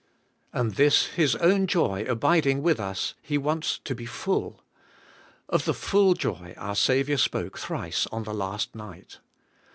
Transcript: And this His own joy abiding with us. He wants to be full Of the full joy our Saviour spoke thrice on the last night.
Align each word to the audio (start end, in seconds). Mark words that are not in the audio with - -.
And 0.51 0.77
this 0.77 1.05
His 1.09 1.35
own 1.35 1.67
joy 1.67 2.05
abiding 2.07 2.63
with 2.63 2.79
us. 2.79 3.13
He 3.21 3.37
wants 3.37 3.77
to 3.77 3.93
be 3.93 4.07
full 4.07 4.63
Of 5.47 5.65
the 5.65 5.75
full 5.75 6.15
joy 6.15 6.55
our 6.57 6.75
Saviour 6.75 7.19
spoke 7.19 7.59
thrice 7.59 8.07
on 8.07 8.23
the 8.23 8.33
last 8.33 8.73
night. 8.73 9.19